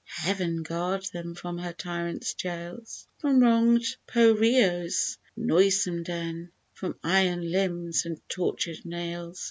[0.07, 3.07] Heaven guard them from her tyrants' jails!
[3.19, 9.39] From wronged Poerio's noisome den, From iron limbs and tortured nails!